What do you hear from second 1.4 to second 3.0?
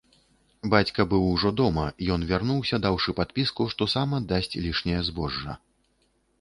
дома, ён вярнуўся,